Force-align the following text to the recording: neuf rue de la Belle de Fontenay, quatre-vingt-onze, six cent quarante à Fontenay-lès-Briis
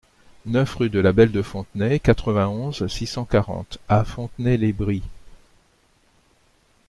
neuf 0.47 0.73
rue 0.73 0.89
de 0.89 0.97
la 0.99 1.13
Belle 1.13 1.31
de 1.31 1.43
Fontenay, 1.43 1.99
quatre-vingt-onze, 1.99 2.87
six 2.87 3.05
cent 3.05 3.23
quarante 3.23 3.77
à 3.87 4.03
Fontenay-lès-Briis 4.03 5.03